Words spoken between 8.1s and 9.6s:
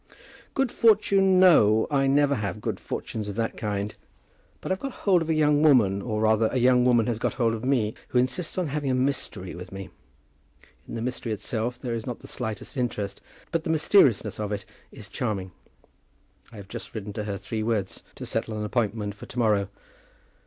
insists on having a mystery